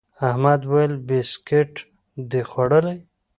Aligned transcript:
احمد 0.27 0.61
وويل: 0.69 0.93
بيسکیټ 1.07 1.73
دي 2.29 2.41
خوړلي؟ 2.49 2.97